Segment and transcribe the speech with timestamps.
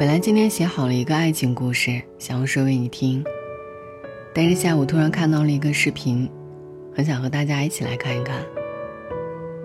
[0.00, 3.22] 本来今天写好了一个爱情故事，想要说给你听，
[4.32, 6.26] 但是下午突然看到了一个视频，
[6.96, 8.42] 很想和大家一起来看一看。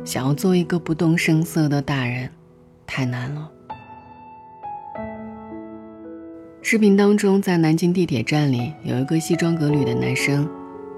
[0.03, 2.29] 想要做一个不动声色的大人，
[2.85, 3.49] 太难了。
[6.61, 10.45] 视频当中，在南京地铁站里，有一个西装革履的男生，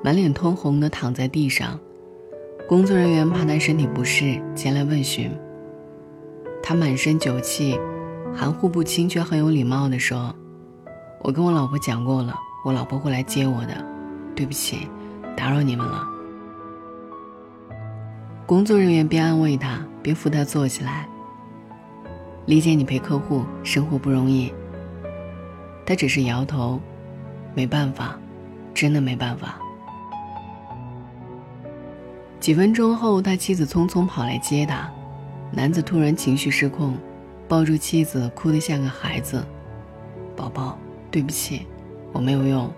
[0.04, 1.80] 满脸通红的躺在地上，
[2.68, 5.30] 工作人员怕他身体不适，前来问询。
[6.64, 7.80] 他满身酒气。
[8.36, 10.34] 含糊不清却很有礼貌地说
[11.24, 13.86] ：“我跟我老婆讲过了，我老婆会来接我的。
[14.36, 14.88] 对不起，
[15.36, 16.08] 打扰你们了。”
[18.46, 21.08] 工作人员边安慰他，边扶他坐起来。
[22.46, 24.54] 理解你陪客户生活不容易。
[25.86, 26.80] 他只是摇头，
[27.54, 28.18] 没办法，
[28.74, 29.60] 真的没办法。
[32.40, 34.90] 几分钟后，他妻子匆匆跑来接他，
[35.52, 36.96] 男子突然情绪失控。
[37.48, 39.44] 抱住妻子，哭得像个孩子。
[40.36, 40.78] 宝宝，
[41.10, 41.66] 对不起，
[42.12, 42.72] 我没有用。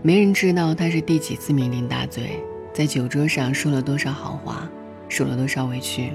[0.00, 4.68] 没人知道他是第几次酩酊大醉，在酒桌上说了多少好话，
[5.08, 6.12] 受了多少委屈。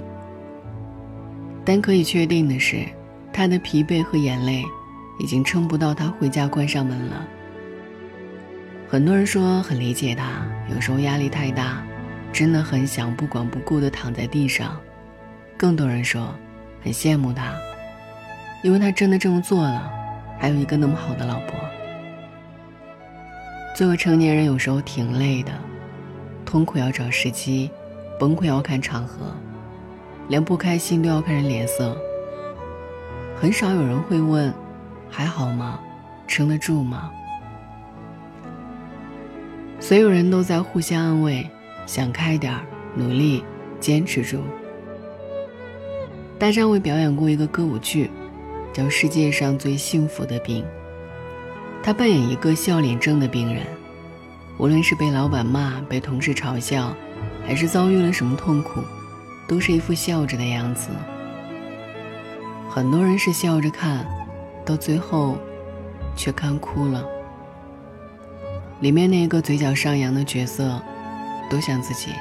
[1.64, 2.86] 但可以确定的是，
[3.32, 4.64] 他的疲惫和眼泪，
[5.20, 7.28] 已经撑不到他回家关上门了。
[8.90, 11.84] 很多人说很理解他，有时候压力太大，
[12.34, 14.78] 真的很想不管不顾地躺在地上。
[15.58, 16.36] 更多人说，
[16.84, 17.52] 很羡慕他，
[18.64, 19.92] 因为他真的这么做了，
[20.38, 21.60] 还有一个那么好的老婆。
[23.76, 25.52] 作为成年人，有时候挺累的，
[26.46, 27.72] 痛苦要找时机，
[28.20, 29.36] 崩溃要看场合，
[30.28, 31.98] 连不开心都要看人脸色。
[33.42, 34.54] 很少有人会问，
[35.10, 35.80] 还好吗？
[36.28, 37.10] 撑得住吗？
[39.80, 41.50] 所有人都在互相安慰，
[41.88, 42.62] 想开点儿，
[42.96, 43.44] 努力，
[43.80, 44.44] 坚持住。
[46.40, 48.12] 大张伟表演过一个歌舞剧，
[48.72, 50.64] 叫《世界上最幸福的病》。
[51.82, 53.66] 他扮演一个笑脸症的病人，
[54.60, 56.96] 无论是被老板骂、被同事嘲笑，
[57.44, 58.82] 还是遭遇了什么痛苦，
[59.48, 60.90] 都是一副笑着的样子。
[62.70, 64.06] 很多人是笑着看，
[64.64, 65.40] 到最后，
[66.16, 67.04] 却看哭了。
[68.82, 70.80] 里面那个嘴角上扬的角色，
[71.50, 72.12] 都像自己。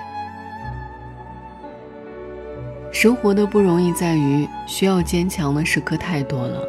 [3.06, 6.61] 生活的不容易在于需要坚强的时刻太多了。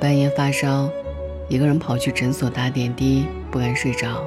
[0.00, 0.88] 半夜发烧，
[1.48, 4.24] 一个人跑去诊所打点滴，不敢睡着。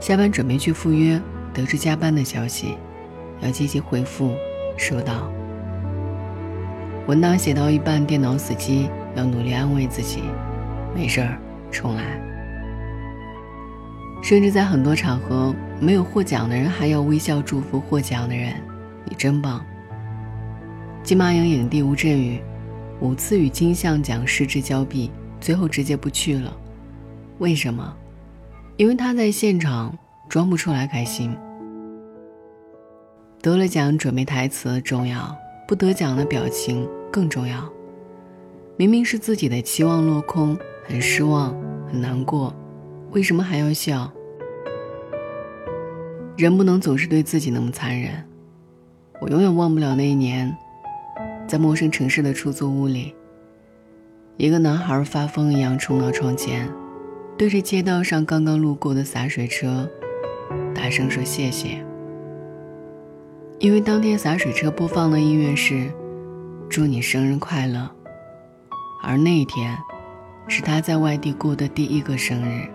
[0.00, 1.20] 下班准备去赴约，
[1.52, 2.76] 得知加班的消息，
[3.40, 4.30] 要积极回复，
[4.76, 5.28] 收到。
[7.08, 10.22] 文档写到一半，电脑死机，要努力安慰自己，
[10.94, 11.36] 没事儿，
[11.68, 12.04] 重来。
[14.22, 18.54] 甚至在很多场合，没有获奖的人还要微笑祝福获奖的人。
[19.04, 19.64] 你真棒！
[21.02, 22.40] 金马影影帝吴镇宇
[23.00, 26.56] 五次与金像奖失之交臂，最后直接不去了。
[27.38, 27.96] 为什么？
[28.76, 29.96] 因为他在现场
[30.28, 31.36] 装不出来开心。
[33.40, 35.36] 得了奖准备台词重要，
[35.66, 37.68] 不得奖的表情更重要。
[38.76, 41.54] 明明是自己的期望落空，很失望，
[41.90, 42.54] 很难过，
[43.10, 44.10] 为什么还要笑？
[46.36, 48.24] 人不能总是对自己那么残忍。
[49.22, 50.52] 我永远忘不了那一年，
[51.46, 53.14] 在陌生城市的出租屋里，
[54.36, 56.68] 一个男孩发疯一样冲到窗前，
[57.38, 59.88] 对着街道上刚刚路过的洒水车，
[60.74, 61.86] 大声说谢谢。
[63.60, 65.88] 因为当天洒水车播放的音乐是
[66.68, 67.88] “祝你生日快乐”，
[69.04, 69.78] 而那一天，
[70.48, 72.68] 是他在外地过的第一个生日。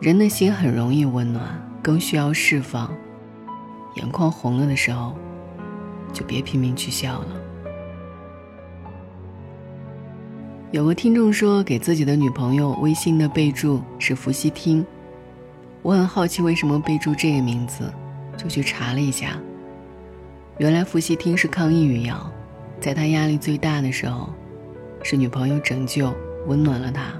[0.00, 1.44] 人的心很容易温暖，
[1.82, 2.90] 更需要释放。
[3.96, 5.14] 眼眶红了的时候，
[6.12, 7.26] 就别拼命去笑了。
[10.70, 14.84] 有个听众说，给自己的女朋友微信的备注是“伏羲听”，
[15.82, 17.92] 我很好奇为什么备注这个名字，
[18.36, 19.38] 就去查了一下。
[20.58, 22.28] 原来“伏羲听”是抗抑郁药，
[22.80, 24.28] 在他压力最大的时候，
[25.04, 26.12] 是女朋友拯救、
[26.48, 27.12] 温暖了他。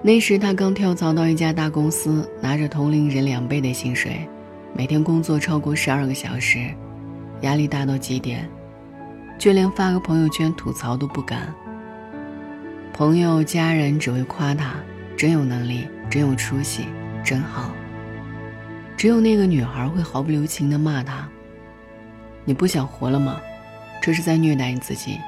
[0.00, 4.26] 那时他刚跳槽到一家大公司，拿着同龄人两倍的薪水。
[4.78, 6.72] 每天工作超过十二个小时，
[7.40, 8.48] 压力大到极点，
[9.36, 11.52] 就连发个朋友圈吐槽都不敢。
[12.92, 14.74] 朋友家人只会夸他
[15.16, 16.86] 真有能力，真有出息，
[17.24, 17.72] 真好。
[18.96, 21.28] 只有那个女孩会毫不留情地骂他
[22.46, 23.40] ：“你不想活了吗？
[24.00, 25.18] 这是在虐待你自己。”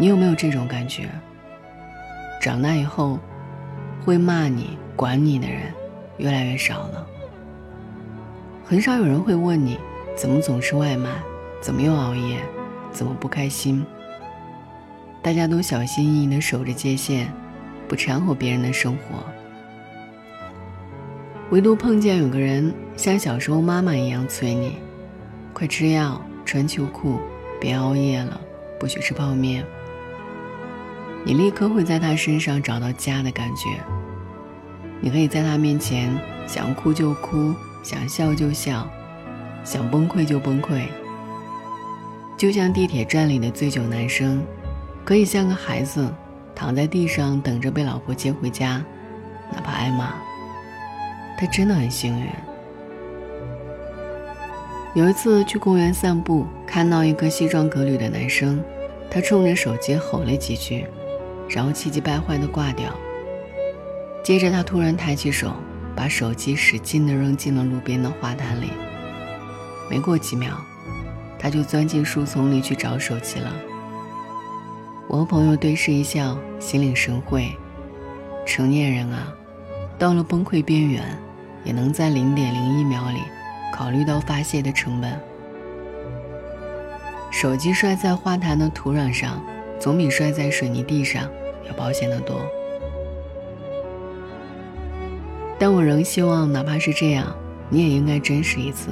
[0.00, 1.10] 你有没有这种感觉？
[2.40, 3.18] 长大以后，
[4.02, 5.64] 会骂你、管你的人
[6.16, 7.06] 越来越少了。
[8.68, 9.78] 很少有人会问你
[10.16, 11.08] 怎么总是外卖？
[11.60, 12.40] 怎么又熬夜？
[12.90, 13.86] 怎么不开心？
[15.22, 17.32] 大家都小心翼翼地守着界限，
[17.86, 19.24] 不掺和别人的生活。
[21.50, 24.78] 唯独碰见有个人像小时候妈妈一样催你
[25.54, 27.20] ：“快吃药，穿秋裤，
[27.60, 28.40] 别熬夜了，
[28.80, 29.64] 不许吃泡面。”
[31.22, 33.78] 你立刻会在他身上找到家的感觉。
[35.00, 36.12] 你可以在他面前
[36.48, 37.54] 想哭就哭，
[37.86, 38.84] 想笑就笑，
[39.62, 40.88] 想崩溃就崩溃。
[42.36, 44.42] 就像地铁站里的醉酒男生，
[45.04, 46.12] 可以像个孩子，
[46.52, 48.84] 躺在地上等着被老婆接回家，
[49.52, 50.14] 哪怕挨骂。
[51.38, 52.26] 他真的很幸运。
[54.96, 58.60] 有一次去公园散步，看到一个西装革履的男生，
[59.08, 60.86] 他冲着手机吼了几句。
[61.48, 62.92] 然后气急败坏地挂掉。
[64.24, 65.52] 接着，他突然抬起手，
[65.96, 68.68] 把手机使劲地扔进了路边的花坛里。
[69.90, 70.50] 没过几秒，
[71.38, 73.52] 他就钻进树丛里去找手机了。
[75.08, 77.50] 我和朋友对视一笑，心领神会。
[78.44, 79.32] 成年人啊，
[79.98, 81.02] 到了崩溃边缘，
[81.64, 83.20] 也能在零点零一秒里
[83.74, 85.18] 考虑到发泄的成本。
[87.30, 89.42] 手机摔在花坛的土壤上。
[89.78, 91.28] 总比摔在水泥地上
[91.68, 92.40] 要保险得多，
[95.58, 97.34] 但我仍希望，哪怕是这样，
[97.68, 98.90] 你也应该真实一次，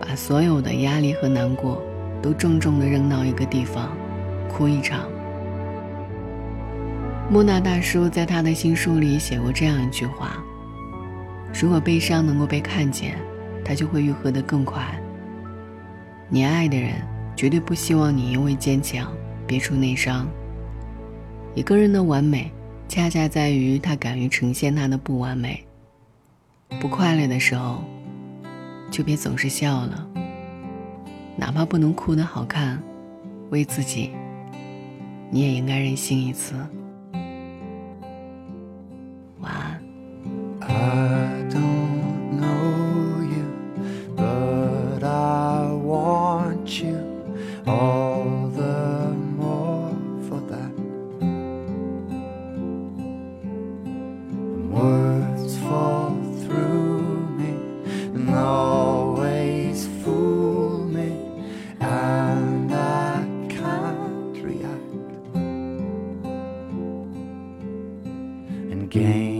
[0.00, 1.82] 把所有的压力和难过
[2.22, 3.90] 都重重的扔到一个地方，
[4.48, 5.00] 哭一场。
[7.30, 10.42] 莫那大叔在他的新书里写过这样一句话
[11.54, 13.16] ：“如果悲伤能够被看见，
[13.64, 14.82] 它就会愈合得更快。
[16.28, 16.94] 你爱的人
[17.36, 19.12] 绝对不希望你因为坚强。”
[19.46, 20.28] 别出内伤。
[21.56, 22.52] 一个人的完美，
[22.90, 25.64] 恰恰在于他敢于呈现他的不完美。
[26.80, 27.84] 不快乐的时候，
[28.90, 30.08] 就别总是笑了。
[31.36, 32.82] 哪怕不能哭得好看，
[33.50, 34.10] 为自己，
[35.30, 36.56] 你也应该任性一次。
[61.80, 64.94] and I can't react
[68.70, 69.39] and gain.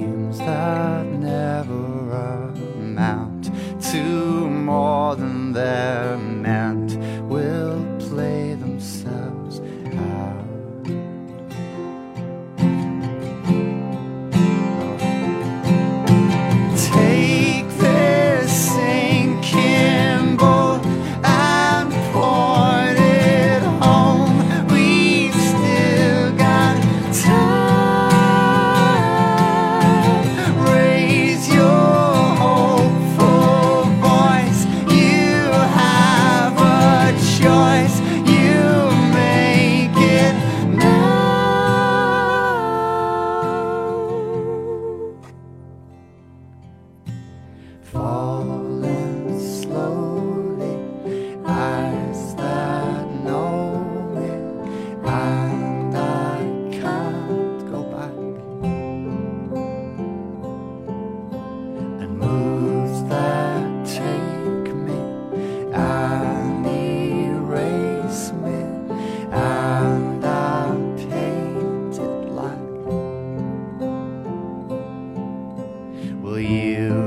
[76.30, 76.99] Will you?